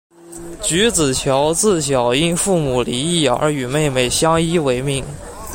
[0.63, 5.05] 菊梓乔自小因父母离异而与妹妹相依为命。